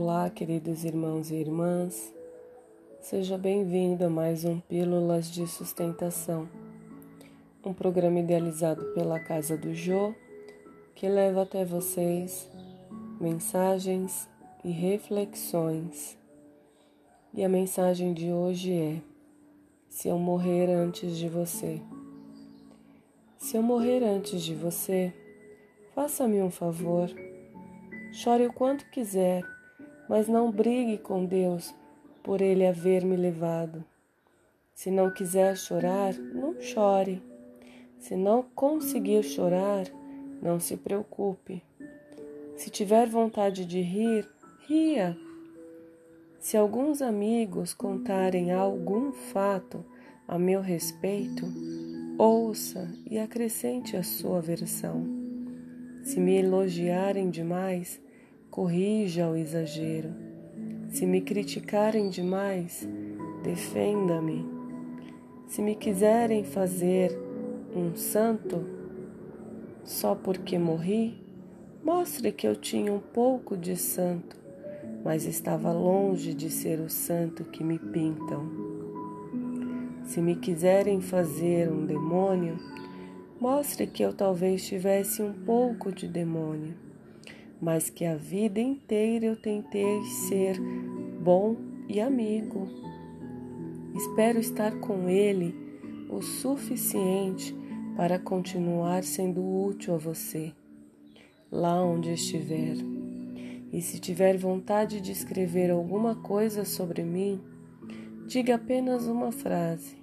[0.00, 2.14] Olá, queridos irmãos e irmãs.
[3.00, 6.48] Seja bem-vindo a mais um Pílulas de Sustentação,
[7.64, 10.14] um programa idealizado pela Casa do Jô
[10.94, 12.48] que leva até vocês
[13.20, 14.28] mensagens
[14.64, 16.16] e reflexões.
[17.34, 19.02] E a mensagem de hoje é:
[19.88, 21.82] Se eu morrer antes de você.
[23.36, 25.12] Se eu morrer antes de você,
[25.92, 27.10] faça-me um favor.
[28.12, 29.57] Chore o quanto quiser
[30.08, 31.74] mas não brigue com Deus
[32.22, 33.84] por ele haver me levado.
[34.74, 37.22] Se não quiser chorar, não chore.
[37.98, 39.86] Se não conseguir chorar,
[40.40, 41.62] não se preocupe.
[42.56, 44.28] Se tiver vontade de rir,
[44.66, 45.16] ria.
[46.38, 49.84] Se alguns amigos contarem algum fato
[50.26, 51.44] a meu respeito,
[52.16, 55.04] ouça e acrescente a sua versão.
[56.02, 58.00] Se me elogiarem demais,
[58.58, 60.12] corrija o exagero.
[60.88, 62.88] Se me criticarem demais,
[63.44, 64.44] defenda-me.
[65.46, 67.16] Se me quiserem fazer
[67.72, 68.66] um santo
[69.84, 71.22] só porque morri,
[71.84, 74.36] mostre que eu tinha um pouco de santo,
[75.04, 78.50] mas estava longe de ser o santo que me pintam.
[80.02, 82.58] Se me quiserem fazer um demônio,
[83.40, 86.87] mostre que eu talvez tivesse um pouco de demônio
[87.60, 90.58] mas que a vida inteira eu tentei ser
[91.20, 91.56] bom
[91.88, 92.68] e amigo.
[93.94, 95.54] Espero estar com Ele
[96.08, 97.54] o suficiente
[97.96, 100.52] para continuar sendo útil a você,
[101.50, 102.76] lá onde estiver.
[103.72, 107.40] E se tiver vontade de escrever alguma coisa sobre mim,
[108.26, 109.96] diga apenas uma frase.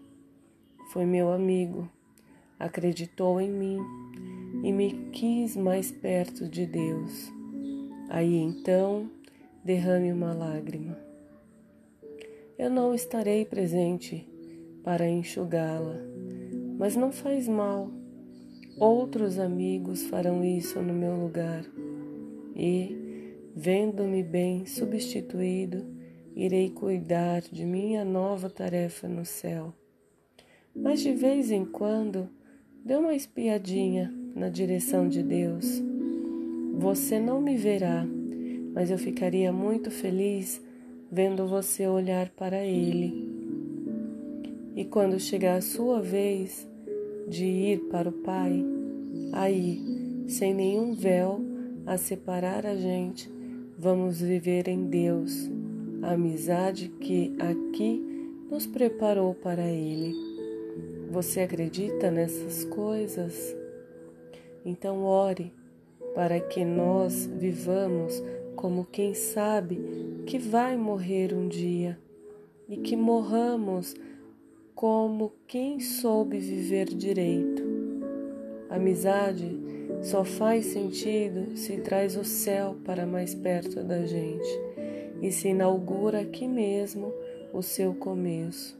[0.91, 1.89] Foi meu amigo,
[2.59, 3.79] acreditou em mim
[4.63, 7.34] e me quis mais perto de Deus.
[8.09, 9.09] Aí então
[9.63, 10.97] derrame uma lágrima.
[12.57, 14.27] Eu não estarei presente
[14.83, 15.97] para enxugá-la,
[16.77, 17.89] mas não faz mal.
[18.77, 21.65] Outros amigos farão isso no meu lugar.
[22.55, 25.85] E, vendo-me bem substituído,
[26.35, 29.73] irei cuidar de minha nova tarefa no céu.
[30.75, 32.29] Mas de vez em quando,
[32.83, 35.81] dê uma espiadinha na direção de Deus
[36.77, 38.05] você não me verá,
[38.73, 40.61] mas eu ficaria muito feliz
[41.09, 43.33] vendo você olhar para Ele.
[44.75, 46.67] E quando chegar a sua vez
[47.29, 48.61] de ir para o Pai,
[49.31, 49.81] aí,
[50.27, 51.39] sem nenhum véu
[51.85, 53.31] a separar a gente,
[53.79, 55.49] vamos viver em Deus,
[56.01, 58.03] a amizade que aqui
[58.51, 60.13] nos preparou para Ele.
[61.09, 63.55] Você acredita nessas coisas?
[64.65, 65.53] Então ore
[66.15, 68.23] para que nós vivamos
[68.55, 71.99] como quem sabe que vai morrer um dia
[72.67, 73.93] e que morramos
[74.73, 77.63] como quem soube viver direito.
[78.69, 79.59] Amizade
[80.01, 84.59] só faz sentido se traz o céu para mais perto da gente
[85.21, 87.13] e se inaugura aqui mesmo
[87.53, 88.77] o seu começo.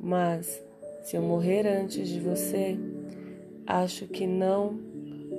[0.00, 0.62] Mas
[1.02, 2.78] se eu morrer antes de você,
[3.66, 4.95] acho que não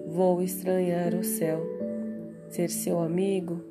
[0.07, 1.61] Vou estranhar o céu.
[2.49, 3.61] Ser seu amigo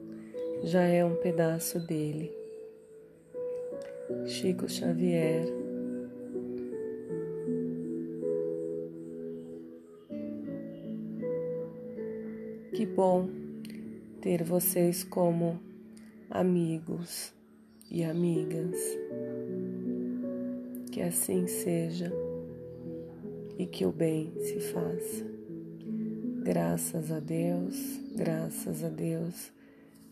[0.62, 2.30] já é um pedaço dele.
[4.26, 5.46] Chico Xavier.
[12.74, 13.30] Que bom
[14.20, 15.58] ter vocês como
[16.28, 17.32] amigos
[17.90, 18.76] e amigas.
[20.92, 22.12] Que assim seja
[23.58, 25.35] e que o bem se faça.
[26.46, 27.74] Graças a Deus,
[28.14, 29.50] graças a Deus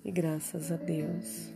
[0.05, 1.49] e graças a Deus.